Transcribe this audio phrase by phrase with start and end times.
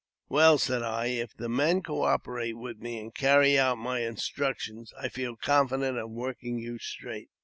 [0.29, 4.91] "Well," said I, "if the men co operate with me, and carry out my instructions,
[4.99, 7.29] I feel ^confident of working you straight."